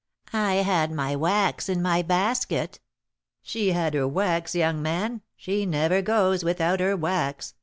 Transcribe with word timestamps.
I 0.33 0.55
had 0.55 0.91
my 0.91 1.15
wax 1.15 1.69
in 1.69 1.79
my 1.79 2.01
basket" 2.01 2.79
"She 3.43 3.73
had 3.73 3.93
her 3.93 4.07
wax, 4.07 4.55
young 4.55 4.81
man! 4.81 5.21
She 5.35 5.63
never 5.67 6.01
goes 6.01 6.43
without 6.43 6.79
her 6.79 6.97
wax!" 6.97 7.53